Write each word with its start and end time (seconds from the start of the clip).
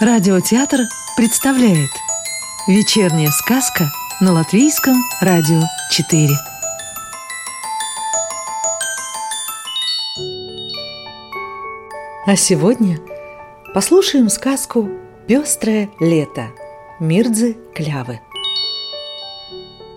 Радиотеатр 0.00 0.82
представляет 1.16 1.90
Вечерняя 2.68 3.30
сказка 3.32 3.90
на 4.20 4.32
Латвийском 4.32 4.94
радио 5.20 5.60
4 5.90 6.28
А 12.26 12.36
сегодня 12.36 13.00
послушаем 13.74 14.28
сказку 14.28 14.88
«Пестрое 15.26 15.90
лето» 15.98 16.50
Мирдзы 17.00 17.56
Клявы. 17.74 18.20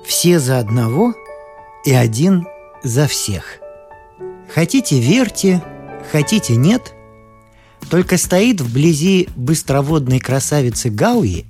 Все 0.04 0.40
за 0.40 0.58
одного 0.58 1.14
и 1.86 1.94
один 1.94 2.48
за 2.82 3.06
всех. 3.06 3.60
Хотите 4.52 5.00
верьте, 5.00 5.62
хотите 6.12 6.56
нет– 6.56 6.96
только 7.90 8.18
стоит 8.18 8.62
вблизи 8.62 9.30
быстроводной 9.36 10.20
красавицы 10.20 10.90
Гауи 10.90 11.46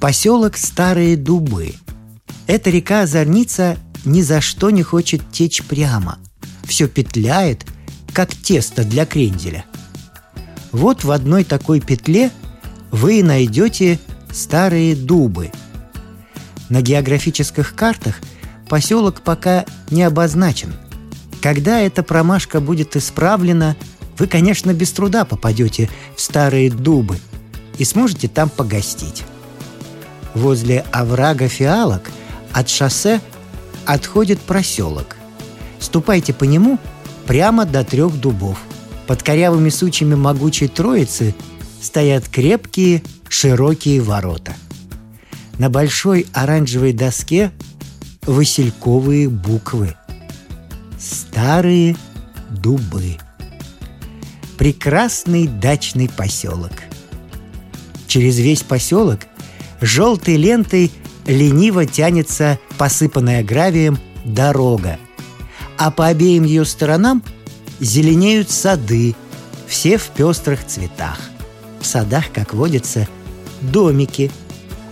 поселок 0.00 0.56
Старые 0.56 1.16
Дубы. 1.16 1.74
Эта 2.46 2.70
река-озорница 2.70 3.76
ни 4.04 4.22
за 4.22 4.40
что 4.40 4.70
не 4.70 4.82
хочет 4.82 5.22
течь 5.32 5.62
прямо. 5.62 6.18
Все 6.64 6.86
петляет, 6.86 7.66
как 8.12 8.34
тесто 8.34 8.84
для 8.84 9.04
кренделя. 9.04 9.64
Вот 10.72 11.04
в 11.04 11.10
одной 11.10 11.44
такой 11.44 11.80
петле 11.80 12.30
вы 12.90 13.22
найдете 13.22 13.98
старые 14.32 14.94
дубы. 14.94 15.50
На 16.68 16.82
географических 16.82 17.74
картах 17.74 18.16
поселок 18.68 19.22
пока 19.22 19.64
не 19.90 20.02
обозначен. 20.02 20.74
Когда 21.40 21.80
эта 21.80 22.02
промашка 22.02 22.60
будет 22.60 22.96
исправлена– 22.96 23.76
вы, 24.18 24.26
конечно, 24.26 24.72
без 24.72 24.92
труда 24.92 25.24
попадете 25.24 25.90
в 26.14 26.20
старые 26.20 26.70
дубы 26.70 27.18
и 27.78 27.84
сможете 27.84 28.28
там 28.28 28.48
погостить. 28.48 29.24
Возле 30.34 30.84
оврага 30.92 31.48
фиалок 31.48 32.10
от 32.52 32.68
шоссе 32.68 33.20
отходит 33.84 34.40
проселок. 34.40 35.16
Ступайте 35.78 36.32
по 36.32 36.44
нему 36.44 36.78
прямо 37.26 37.64
до 37.64 37.84
трех 37.84 38.18
дубов. 38.18 38.58
Под 39.06 39.22
корявыми 39.22 39.68
сучьями 39.68 40.14
могучей 40.14 40.68
троицы 40.68 41.34
стоят 41.80 42.28
крепкие, 42.28 43.02
широкие 43.28 44.00
ворота. 44.00 44.54
На 45.58 45.70
большой 45.70 46.26
оранжевой 46.32 46.92
доске 46.92 47.52
васильковые 48.26 49.28
буквы. 49.28 49.94
Старые 50.98 51.96
дубы 52.50 53.16
прекрасный 54.56 55.46
дачный 55.46 56.08
поселок. 56.08 56.72
Через 58.06 58.38
весь 58.38 58.62
поселок 58.62 59.20
желтой 59.80 60.36
лентой 60.36 60.90
лениво 61.26 61.86
тянется 61.86 62.58
посыпанная 62.78 63.42
гравием 63.42 63.98
дорога, 64.24 64.98
а 65.76 65.90
по 65.90 66.06
обеим 66.06 66.44
ее 66.44 66.64
сторонам 66.64 67.22
зеленеют 67.80 68.50
сады, 68.50 69.14
все 69.66 69.98
в 69.98 70.08
пестрых 70.08 70.64
цветах. 70.66 71.18
В 71.80 71.86
садах, 71.86 72.32
как 72.32 72.54
водится, 72.54 73.06
домики. 73.60 74.30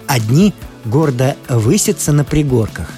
Одни 0.06 0.52
гордо 0.84 1.36
высятся 1.48 2.12
на 2.12 2.24
пригорках, 2.24 2.90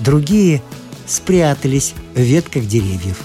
другие 0.00 0.60
спрятались 1.06 1.94
в 2.14 2.20
ветках 2.20 2.66
деревьев, 2.66 3.18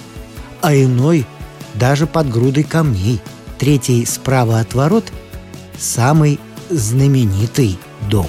а 0.62 0.76
иной– 0.76 1.26
даже 1.76 2.08
под 2.08 2.30
грудой 2.30 2.64
камней. 2.64 3.20
Третий 3.58 4.06
справа 4.06 4.60
от 4.60 4.74
ворот– 4.74 5.12
самый 5.78 6.40
знаменитый 6.70 7.78
дом. 8.10 8.28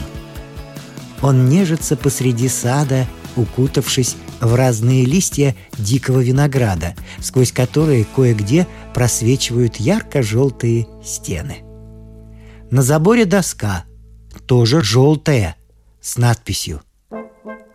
Он 1.22 1.48
нежится 1.48 1.96
посреди 1.96 2.48
сада, 2.48 3.06
укутавшись 3.36 4.16
в 4.40 4.54
разные 4.54 5.04
листья 5.04 5.56
дикого 5.76 6.20
винограда, 6.20 6.94
сквозь 7.20 7.52
которые 7.52 8.04
кое-где 8.04 8.66
просвечивают 8.94 9.76
ярко-желтые 9.76 10.86
стены. 11.04 11.58
На 12.70 12.82
заборе 12.82 13.24
доска, 13.24 13.84
тоже 14.46 14.82
желтая, 14.82 15.56
с 16.00 16.16
надписью 16.16 16.82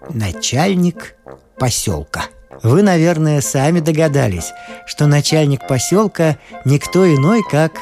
«Начальник 0.09 1.15
поселка». 1.59 2.25
Вы, 2.61 2.83
наверное, 2.83 3.41
сами 3.41 3.79
догадались, 3.79 4.51
что 4.85 5.07
начальник 5.07 5.67
поселка 5.67 6.37
никто 6.65 7.05
иной, 7.05 7.41
как 7.49 7.73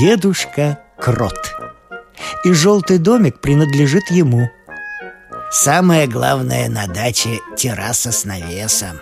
дедушка 0.00 0.78
Крот. 0.98 1.54
И 2.44 2.52
желтый 2.52 2.98
домик 2.98 3.40
принадлежит 3.40 4.10
ему. 4.10 4.48
Самое 5.50 6.06
главное 6.06 6.68
на 6.68 6.86
даче– 6.86 7.40
терраса 7.56 8.12
с 8.12 8.24
навесом. 8.24 9.00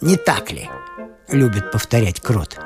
Не 0.00 0.16
так 0.16 0.50
ли? 0.50 0.68
Любит 1.28 1.70
повторять 1.70 2.20
Крот. 2.20 2.58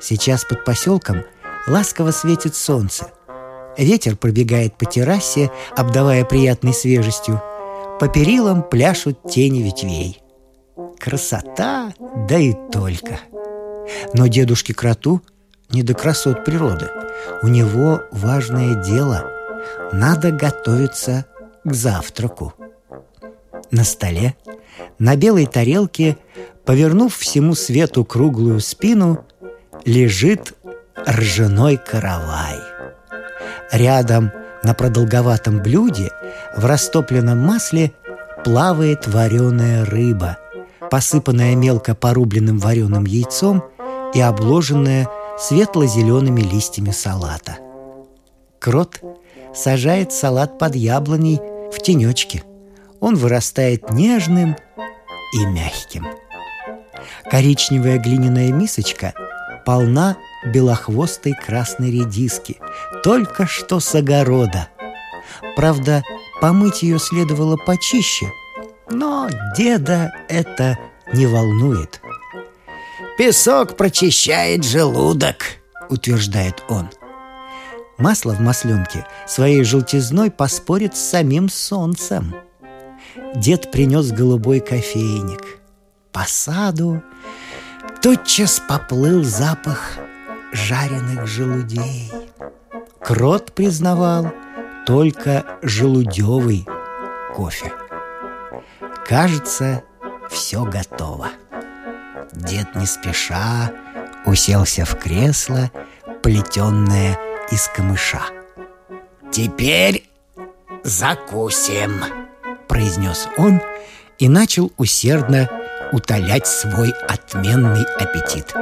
Сейчас 0.00 0.44
под 0.44 0.64
поселком 0.64 1.24
ласково 1.66 2.10
светит 2.10 2.54
солнце. 2.54 3.10
Ветер 3.78 4.16
пробегает 4.16 4.76
по 4.76 4.86
террасе, 4.86 5.50
обдавая 5.76 6.24
приятной 6.24 6.72
свежестью. 6.72 7.42
По 8.00 8.08
перилам 8.08 8.62
пляшут 8.62 9.22
тени 9.30 9.62
ветвей– 9.62 10.22
Красота, 10.98 11.92
да 12.28 12.38
и 12.38 12.54
только. 12.72 13.20
Но 14.14 14.26
дедушке 14.26 14.74
Кроту 14.74 15.22
не 15.70 15.82
до 15.82 15.94
красот 15.94 16.44
природы. 16.44 16.88
У 17.42 17.48
него 17.48 18.02
важное 18.12 18.74
дело. 18.74 19.30
Надо 19.92 20.30
готовиться 20.30 21.26
к 21.64 21.72
завтраку. 21.72 22.54
На 23.70 23.84
столе, 23.84 24.36
на 24.98 25.16
белой 25.16 25.46
тарелке, 25.46 26.16
повернув 26.64 27.16
всему 27.16 27.54
свету 27.54 28.04
круглую 28.04 28.60
спину, 28.60 29.24
лежит 29.84 30.54
ржаной 31.08 31.76
каравай. 31.76 32.58
Рядом 33.72 34.32
на 34.62 34.74
продолговатом 34.74 35.62
блюде 35.62 36.10
в 36.56 36.64
растопленном 36.64 37.38
масле 37.38 37.92
плавает 38.44 39.06
вареная 39.06 39.84
рыба– 39.84 40.38
посыпанная 40.90 41.54
мелко 41.54 41.94
порубленным 41.94 42.58
вареным 42.58 43.04
яйцом 43.04 43.64
и 44.14 44.20
обложенная 44.20 45.08
светло-зелеными 45.38 46.40
листьями 46.40 46.90
салата. 46.90 47.58
Крот 48.58 49.00
сажает 49.54 50.12
салат 50.12 50.58
под 50.58 50.74
яблоней 50.74 51.40
в 51.72 51.78
тенечке. 51.80 52.42
Он 53.00 53.14
вырастает 53.16 53.90
нежным 53.90 54.56
и 55.34 55.44
мягким. 55.46 56.06
Коричневая 57.30 57.98
глиняная 57.98 58.52
мисочка 58.52 59.12
полна 59.64 60.16
белохвостой 60.46 61.34
красной 61.34 61.90
редиски, 61.90 62.56
только 63.02 63.46
что 63.46 63.80
с 63.80 63.94
огорода. 63.94 64.68
Правда, 65.56 66.02
помыть 66.40 66.82
ее 66.82 66.98
следовало 66.98 67.56
почище– 67.56 68.26
но 68.90 69.28
деда 69.56 70.12
это 70.28 70.78
не 71.12 71.26
волнует. 71.26 72.00
«Песок 73.18 73.76
прочищает 73.76 74.64
желудок»,— 74.64 75.44
утверждает 75.88 76.62
он. 76.68 76.90
Масло 77.98 78.32
в 78.32 78.40
масленке 78.40 79.06
своей 79.26 79.64
желтизной 79.64 80.30
поспорит 80.30 80.96
с 80.96 81.00
самим 81.00 81.48
солнцем. 81.48 82.34
Дед 83.34 83.72
принес 83.72 84.12
голубой 84.12 84.60
кофейник. 84.60 85.60
По 86.12 86.24
саду 86.26 87.02
тотчас 88.02 88.60
поплыл 88.68 89.24
запах 89.24 89.98
жареных 90.52 91.26
желудей. 91.26 92.12
Крот 93.00 93.54
признавал 93.54 94.30
только 94.84 95.58
желудевый 95.62 96.66
кофе. 97.34 97.72
Кажется, 99.08 99.84
все 100.28 100.64
готово. 100.64 101.28
Дед 102.32 102.74
не 102.74 102.86
спеша 102.86 103.72
уселся 104.24 104.84
в 104.84 104.98
кресло, 104.98 105.70
плетенное 106.24 107.16
из 107.52 107.68
камыша. 107.68 108.22
«Теперь 109.30 110.10
закусим»,— 110.82 112.02
произнес 112.68 113.28
он 113.38 113.62
и 114.18 114.28
начал 114.28 114.72
усердно 114.76 115.48
утолять 115.92 116.48
свой 116.48 116.90
отменный 116.90 117.84
аппетит. 117.84 118.52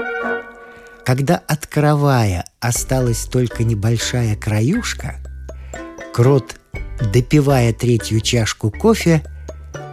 Когда 1.06 1.36
от 1.36 1.66
каравая 1.66 2.44
осталась 2.60 3.24
только 3.24 3.64
небольшая 3.64 4.36
краюшка, 4.36 5.16
Крот, 6.12 6.56
допивая 7.00 7.72
третью 7.72 8.20
чашку 8.20 8.70
кофе, 8.70 9.22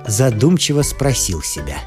задумчиво 0.07 0.81
спросил 0.81 1.41
себя. 1.41 1.77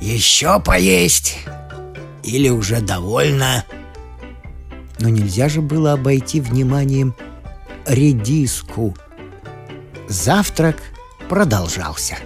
«Еще 0.00 0.60
поесть 0.60 1.38
Или 2.22 2.50
уже 2.50 2.80
довольно?» 2.80 3.64
Но 4.98 5.08
нельзя 5.08 5.48
же 5.48 5.60
было 5.60 5.92
обойти 5.92 6.40
вниманием 6.40 7.14
редиску. 7.86 8.94
Завтрак 10.08 10.76
продолжался. 11.28 12.18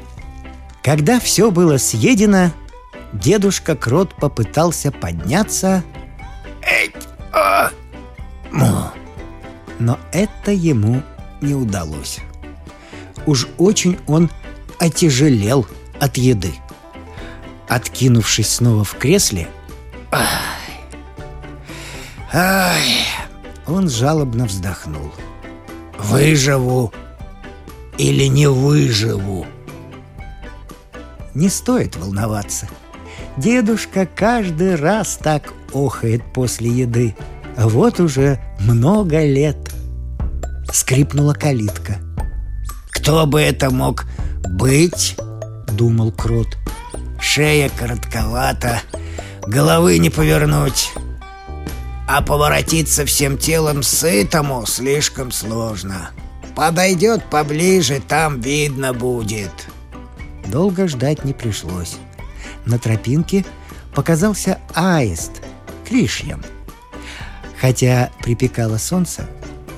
Когда 0.82 1.19
все 1.19 1.50
было 1.50 1.79
съедено, 1.79 2.52
дедушка 3.12 3.75
Крот 3.75 4.14
попытался 4.14 4.93
подняться, 4.93 5.82
Эть, 6.61 7.08
а, 7.32 7.70
но 9.79 9.99
это 10.12 10.50
ему 10.50 11.02
не 11.40 11.55
удалось. 11.55 12.19
Уж 13.26 13.49
очень 13.58 13.99
он 14.06 14.31
отяжелел 14.79 15.67
от 16.00 16.17
еды. 16.17 16.52
Откинувшись 17.69 18.49
снова 18.49 18.85
в 18.85 18.94
кресле, 18.94 19.49
Ай, 22.32 22.82
он 23.67 23.88
жалобно 23.88 24.46
вздохнул. 24.46 25.12
выживу 25.99 26.93
или 27.99 28.25
не 28.25 28.46
выживу? 28.49 29.46
Не 31.35 31.49
стоит 31.49 31.96
волноваться. 31.96 32.69
Дедушка 33.37 34.06
каждый 34.06 34.75
раз 34.75 35.19
так 35.23 35.52
охает 35.73 36.23
после 36.32 36.70
еды. 36.70 37.14
Вот 37.56 38.00
уже 38.00 38.40
много 38.61 39.25
лет. 39.25 39.68
Скрипнула 40.73 41.35
калитка. 41.35 41.99
Кто 42.91 43.26
бы 43.26 43.41
это 43.41 43.70
мог 43.70 44.05
быть? 44.44 45.17
Думал 45.69 46.12
Крот. 46.12 46.56
Шея 47.20 47.69
коротковата, 47.70 48.82
головы 49.47 49.99
не 49.99 50.11
повернуть. 50.11 50.93
А 52.06 52.23
поворотиться 52.23 53.05
всем 53.05 53.37
телом 53.37 53.82
сытому 53.82 54.67
слишком 54.67 55.32
сложно. 55.32 56.11
Подойдет 56.55 57.25
поближе, 57.25 58.00
там 58.00 58.41
видно 58.41 58.93
будет. 58.93 59.53
Долго 60.47 60.88
ждать 60.88 61.25
не 61.25 61.32
пришлось. 61.32 61.97
На 62.67 62.79
тропинке 62.79 63.44
показался 63.94 64.59
аист 64.75 65.32
Кришьян. 65.87 66.44
Хотя 67.61 68.11
припекало 68.23 68.79
солнце, 68.79 69.29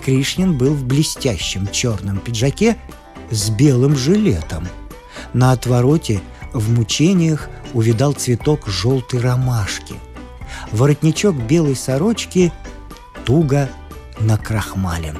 Кришьян 0.04 0.56
был 0.56 0.74
в 0.74 0.84
блестящем 0.84 1.68
черном 1.68 2.18
пиджаке 2.18 2.76
с 3.30 3.50
белым 3.50 3.96
жилетом. 3.96 4.68
На 5.32 5.52
отвороте 5.52 6.20
в 6.52 6.70
мучениях 6.72 7.48
увидал 7.74 8.12
цветок 8.12 8.66
желтой 8.66 9.20
ромашки. 9.20 9.94
Воротничок 10.72 11.34
белой 11.34 11.76
сорочки 11.76 12.52
туго 13.24 13.68
накрахмален. 14.18 15.18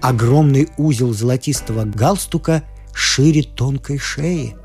Огромный 0.00 0.68
узел 0.76 1.12
золотистого 1.12 1.84
галстука 1.84 2.62
шире 2.94 3.42
тонкой 3.42 3.98
шеи. 3.98 4.56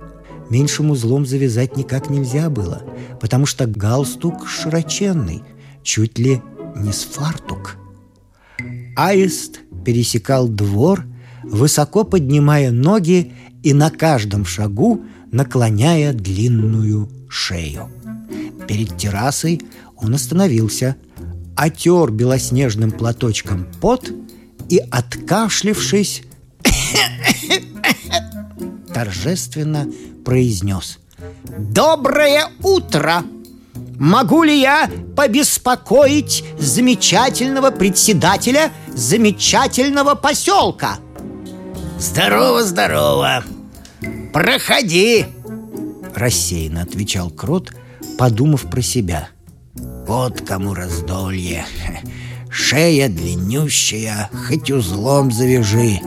Меньшим 0.50 0.92
узлом 0.92 1.26
завязать 1.26 1.78
никак 1.78 2.10
нельзя 2.10 2.50
было, 2.50 2.82
потому 3.20 3.46
что 3.46 3.68
галстук 3.68 4.48
широченный, 4.48 5.44
чуть 5.84 6.18
ли 6.18 6.42
не 6.76 6.92
с 6.92 7.04
фартук. 7.04 7.79
Аист 9.00 9.62
пересекал 9.86 10.50
двор, 10.50 11.06
высоко 11.44 12.04
поднимая 12.04 12.70
ноги 12.70 13.32
и 13.64 13.74
на 13.74 13.92
каждом 13.92 14.44
шагу 14.44 15.06
наклоняя 15.32 16.12
длинную 16.12 17.10
шею. 17.30 17.90
Перед 18.68 18.98
террасой 18.98 19.62
он 19.96 20.16
остановился, 20.16 20.98
отер 21.56 22.12
белоснежным 22.12 22.92
платочком 22.92 23.68
пот 23.80 24.12
и, 24.68 24.82
откашлившись, 24.92 26.24
торжественно 28.94 29.88
произнес 30.26 31.00
«Доброе 31.58 32.48
утро! 32.62 33.24
Могу 33.98 34.44
ли 34.44 34.60
я 34.60 34.90
побеспокоить 35.16 36.44
замечательного 36.58 37.70
председателя 37.70 38.72
замечательного 39.00 40.16
поселка?» 40.16 41.00
Здорово, 42.00 42.64
здорово. 42.64 43.44
Проходи. 44.32 45.26
Рассеянно 46.16 46.84
отвечал 46.84 47.30
Крот, 47.30 47.74
подумав 48.18 48.70
про 48.70 48.82
себя. 48.82 49.30
Вот 50.08 50.42
кому 50.42 50.74
раздолье. 50.74 51.66
Шея 52.50 53.10
длиннющая, 53.10 54.30
хоть 54.48 54.72
узлом 54.72 55.30
завяжи. 55.32 56.00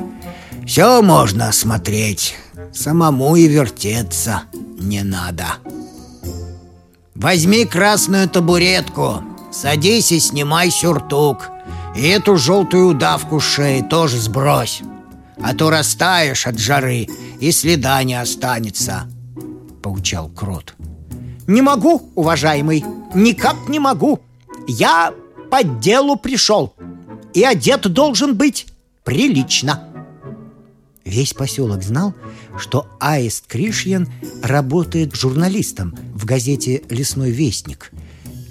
Все 0.66 1.02
можно 1.02 1.48
осмотреть. 1.48 2.36
Самому 2.72 3.36
и 3.36 3.46
вертеться 3.46 4.44
не 4.80 5.02
надо. 5.02 5.44
Возьми 7.14 7.66
красную 7.66 8.30
табуретку, 8.30 9.22
садись 9.52 10.10
и 10.10 10.18
снимай 10.18 10.70
сюртук. 10.70 11.50
И 11.94 12.06
эту 12.08 12.36
желтую 12.36 12.88
удавку 12.88 13.40
с 13.40 13.44
шеи 13.44 13.82
тоже 13.82 14.18
сбрось. 14.18 14.82
А 15.42 15.54
то 15.54 15.70
растаешь 15.70 16.46
от 16.46 16.58
жары, 16.58 17.06
и 17.40 17.50
следа 17.52 18.02
не 18.02 18.14
останется. 18.14 19.08
Поучал 19.82 20.28
Крот. 20.28 20.74
«Не 21.46 21.60
могу, 21.60 22.10
уважаемый, 22.14 22.84
никак 23.14 23.68
не 23.68 23.80
могу. 23.80 24.20
Я 24.68 25.12
по 25.50 25.64
делу 25.64 26.16
пришел, 26.16 26.72
и 27.34 27.42
одет 27.42 27.92
должен 27.92 28.36
быть 28.36 28.66
прилично». 29.04 29.88
Весь 31.04 31.34
поселок 31.34 31.82
знал, 31.82 32.14
что 32.56 32.86
Аист 33.00 33.46
Кришьян 33.48 34.08
работает 34.42 35.16
журналистом 35.16 35.96
в 36.14 36.24
газете 36.24 36.84
«Лесной 36.88 37.30
вестник». 37.30 37.90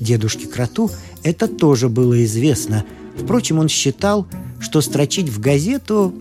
Дедушке 0.01 0.47
Кроту 0.47 0.91
это 1.23 1.47
тоже 1.47 1.87
было 1.87 2.23
известно. 2.25 2.85
Впрочем, 3.17 3.59
он 3.59 3.69
считал, 3.69 4.27
что 4.59 4.81
строчить 4.81 5.29
в 5.29 5.39
газету 5.39 6.13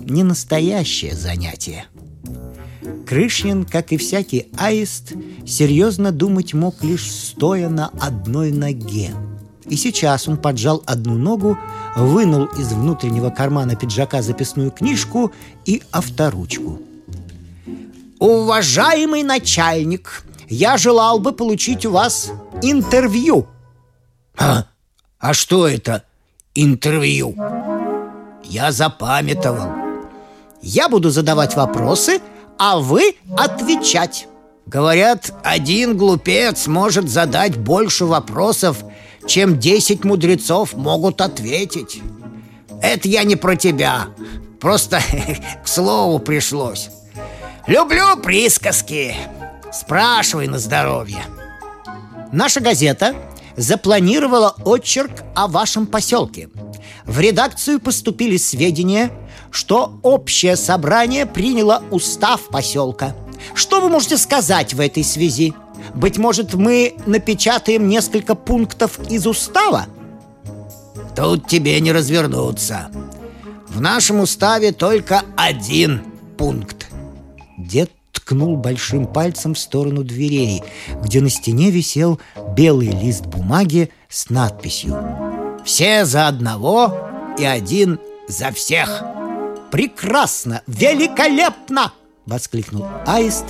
не 0.00 0.22
настоящее 0.22 1.14
занятие. 1.14 1.86
Крышнин, 3.06 3.64
как 3.64 3.92
и 3.92 3.96
всякий 3.96 4.48
аист, 4.58 5.12
серьезно 5.46 6.12
думать 6.12 6.54
мог 6.54 6.82
лишь 6.82 7.10
стоя 7.10 7.68
на 7.68 7.88
одной 8.00 8.52
ноге. 8.52 9.12
И 9.66 9.76
сейчас 9.76 10.28
он 10.28 10.36
поджал 10.36 10.82
одну 10.86 11.14
ногу, 11.14 11.58
вынул 11.96 12.46
из 12.46 12.72
внутреннего 12.72 13.30
кармана 13.30 13.76
пиджака 13.76 14.22
записную 14.22 14.70
книжку 14.70 15.32
и 15.64 15.82
авторучку. 15.90 16.80
«Уважаемый 18.18 19.22
начальник, 19.22 20.24
я 20.48 20.76
желал 20.76 21.18
бы 21.18 21.32
получить 21.32 21.86
у 21.86 21.92
вас 21.92 22.32
интервью». 22.62 23.46
А, 24.36 24.66
а 25.18 25.34
что 25.34 25.66
это 25.66 26.04
интервью? 26.64 27.36
Я 28.44 28.72
запамятовал. 28.72 29.72
Я 30.60 30.88
буду 30.88 31.10
задавать 31.10 31.54
вопросы, 31.54 32.20
а 32.58 32.78
вы 32.78 33.14
отвечать. 33.36 34.26
Говорят, 34.66 35.32
один 35.44 35.96
глупец 35.96 36.66
может 36.66 37.08
задать 37.08 37.56
больше 37.56 38.04
вопросов, 38.04 38.84
чем 39.26 39.58
десять 39.58 40.04
мудрецов 40.04 40.74
могут 40.74 41.20
ответить. 41.20 42.02
Это 42.82 43.08
я 43.08 43.24
не 43.24 43.36
про 43.36 43.56
тебя. 43.56 44.08
Просто 44.60 45.00
к 45.64 45.68
слову 45.68 46.18
пришлось. 46.18 46.90
Люблю 47.66 48.16
присказки. 48.16 49.14
Спрашивай 49.72 50.48
на 50.48 50.58
здоровье. 50.58 51.22
Наша 52.32 52.60
газета 52.60 53.14
запланировала 53.58 54.54
очерк 54.64 55.24
о 55.34 55.48
вашем 55.48 55.86
поселке. 55.86 56.48
В 57.04 57.18
редакцию 57.20 57.80
поступили 57.80 58.36
сведения, 58.36 59.10
что 59.50 59.98
общее 60.02 60.56
собрание 60.56 61.26
приняло 61.26 61.82
устав 61.90 62.48
поселка. 62.48 63.14
Что 63.54 63.80
вы 63.80 63.88
можете 63.88 64.16
сказать 64.16 64.74
в 64.74 64.80
этой 64.80 65.04
связи? 65.04 65.54
Быть 65.94 66.18
может, 66.18 66.54
мы 66.54 66.94
напечатаем 67.06 67.88
несколько 67.88 68.34
пунктов 68.34 68.98
из 69.10 69.26
устава? 69.26 69.86
Тут 71.16 71.48
тебе 71.48 71.80
не 71.80 71.92
развернуться. 71.92 72.90
В 73.68 73.80
нашем 73.80 74.20
уставе 74.20 74.72
только 74.72 75.22
один 75.36 76.02
пункт. 76.36 76.86
Дед 77.58 77.90
ткнул 78.28 78.58
большим 78.58 79.06
пальцем 79.06 79.54
в 79.54 79.58
сторону 79.58 80.04
дверей, 80.04 80.62
где 81.02 81.22
на 81.22 81.30
стене 81.30 81.70
висел 81.70 82.20
белый 82.54 82.88
лист 82.88 83.24
бумаги 83.24 83.90
с 84.10 84.28
надписью 84.28 85.02
«Все 85.64 86.04
за 86.04 86.28
одного 86.28 87.08
и 87.38 87.46
один 87.46 87.98
за 88.28 88.52
всех». 88.52 89.02
«Прекрасно! 89.70 90.60
Великолепно!»— 90.66 91.94
воскликнул 92.26 92.84
Аист, 93.06 93.46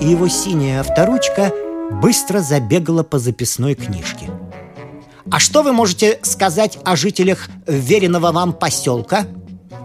и 0.00 0.06
его 0.06 0.28
синяя 0.28 0.80
авторучка 0.80 1.52
быстро 2.00 2.40
забегала 2.40 3.02
по 3.02 3.18
записной 3.18 3.74
книжке. 3.74 4.30
«А 5.30 5.40
что 5.40 5.62
вы 5.62 5.74
можете 5.74 6.18
сказать 6.22 6.78
о 6.86 6.96
жителях 6.96 7.50
веренного 7.66 8.32
вам 8.32 8.54
поселка?» 8.54 9.26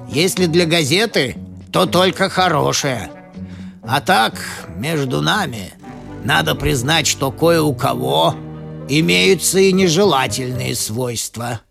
«Если 0.10 0.46
для 0.46 0.66
газеты, 0.66 1.36
то 1.74 1.86
только 1.86 2.30
хорошее. 2.30 3.12
А 3.88 4.02
так, 4.02 4.34
между 4.76 5.22
нами, 5.22 5.74
надо 6.26 6.56
признать, 6.56 7.08
что 7.08 7.32
кое 7.32 7.62
у 7.62 7.74
кого 7.74 8.36
имеются 8.90 9.60
и 9.60 9.72
нежелательные 9.72 10.76
свойства. 10.76 11.62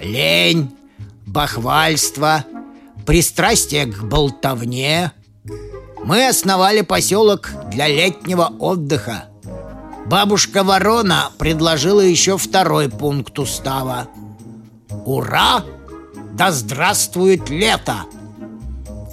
Лень, 0.00 0.74
бахвальство, 1.24 2.44
пристрастие 3.06 3.86
к 3.86 4.02
болтовне. 4.02 5.12
Мы 6.04 6.26
основали 6.26 6.80
поселок 6.80 7.50
для 7.70 7.86
летнего 7.86 8.52
отдыха. 8.58 9.26
Бабушка 10.06 10.64
Ворона 10.64 11.30
предложила 11.38 12.00
еще 12.00 12.38
второй 12.38 12.88
пункт 12.88 13.38
устава. 13.38 14.08
Ура! 15.04 15.64
Да 16.32 16.50
здравствует 16.50 17.48
лето! 17.50 17.98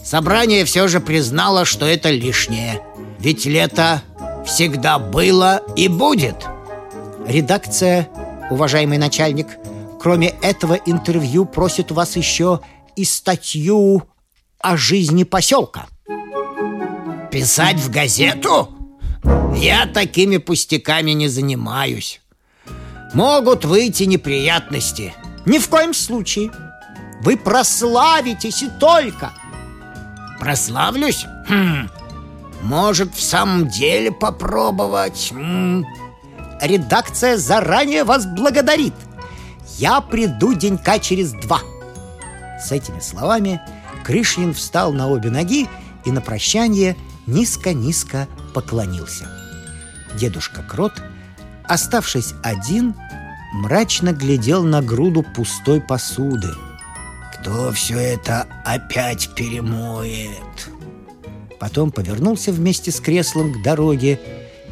Собрание 0.10 0.66
все 0.66 0.88
же 0.88 1.02
признало, 1.02 1.66
что 1.66 1.86
это 1.86 2.10
лишнее. 2.10 2.82
Ведь 3.20 3.46
лето 3.46 4.02
всегда 4.44 4.98
было 4.98 5.62
и 5.76 5.88
будет. 5.88 6.48
Редакция, 7.28 8.10
уважаемый 8.50 8.98
начальник, 8.98 9.46
кроме 10.02 10.30
этого 10.42 10.74
интервью 10.74 11.46
просит 11.46 11.92
вас 11.92 12.16
еще 12.16 12.62
и 12.96 13.06
статью 13.06 14.02
о 14.58 14.78
жизни 14.78 15.26
поселка. 15.26 15.86
Писать 17.32 17.78
в 17.78 17.92
газету? 17.92 18.70
Я 19.56 19.86
такими 19.86 20.38
пустяками 20.38 21.12
не 21.12 21.28
занимаюсь. 21.28 22.20
Могут 23.14 23.64
выйти 23.64 24.06
неприятности. 24.06 25.14
Ни 25.46 25.60
в 25.60 25.70
коем 25.70 25.94
случае. 25.94 26.50
Вы 27.22 27.38
прославитесь 27.38 28.64
и 28.64 28.70
только. 28.80 29.34
Прославлюсь? 30.40 31.26
Хм. 31.48 31.90
Может, 32.62 33.14
в 33.16 33.22
самом 33.22 33.68
деле 33.68 34.12
попробовать? 34.12 35.30
М 35.32 35.82
-м. 35.82 35.86
Редакция 36.62 37.38
заранее 37.38 38.04
вас 38.04 38.26
благодарит. 38.26 38.94
Я 39.78 40.02
приду 40.02 40.54
денька 40.54 41.00
через 41.00 41.32
два. 41.32 41.62
С 42.60 42.72
этими 42.72 43.00
словами 43.00 43.62
Крышнин 44.04 44.54
встал 44.54 44.92
на 44.92 45.08
обе 45.08 45.30
ноги 45.30 45.70
и 46.06 46.12
на 46.12 46.22
прощание 46.22 46.98
низко-низко 47.28 48.28
поклонился. 48.54 49.30
Дедушка 50.16 50.64
Крот, 50.64 51.02
оставшись 51.64 52.34
один, 52.44 52.96
мрачно 53.54 54.12
глядел 54.12 54.64
на 54.64 54.82
груду 54.82 55.24
пустой 55.24 55.80
посуды. 55.80 56.50
«Кто 57.42 57.72
все 57.72 57.98
это 57.98 58.48
опять 58.66 59.30
перемоет?» 59.34 60.70
Потом 61.60 61.92
повернулся 61.92 62.52
вместе 62.52 62.92
с 62.92 63.00
креслом 63.00 63.54
к 63.54 63.64
дороге 63.64 64.20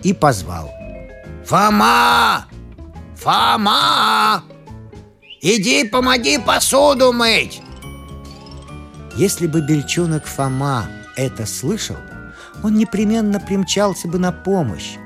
и 0.03 0.13
позвал. 0.13 0.71
«Фома! 1.45 2.45
Фома! 3.15 4.43
Иди 5.41 5.85
помоги 5.85 6.37
посуду 6.37 7.13
мыть!» 7.13 7.61
Если 9.15 9.47
бы 9.47 9.61
бельчонок 9.61 10.25
Фома 10.25 10.87
это 11.15 11.45
слышал, 11.45 11.97
он 12.63 12.75
непременно 12.75 13.39
примчался 13.39 14.07
бы 14.07 14.19
на 14.19 14.31
помощь. 14.31 14.97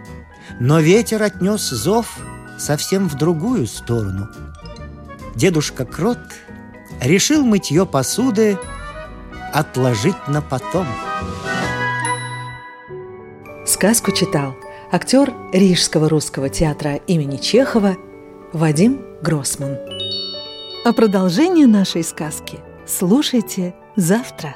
Но 0.60 0.80
ветер 0.80 1.22
отнес 1.22 1.62
зов 1.70 2.18
совсем 2.58 3.08
в 3.08 3.16
другую 3.16 3.68
сторону. 3.68 4.30
Дедушка 5.36 5.86
Крот 5.86 6.20
решил 7.02 7.44
мытье 7.44 7.86
посуды 7.86 8.58
отложить 9.52 10.28
на 10.28 10.42
потом. 10.42 10.86
Сказку 13.66 14.12
читал 14.12 14.56
актер 14.92 15.34
Рижского 15.52 16.08
русского 16.08 16.50
театра 16.50 16.96
имени 17.08 17.38
Чехова 17.38 17.98
Вадим 18.54 19.02
Гроссман. 19.22 19.78
А 20.86 20.94
продолжение 20.94 21.68
нашей 21.68 22.04
сказки 22.04 22.60
слушайте 22.86 23.74
завтра. 23.96 24.56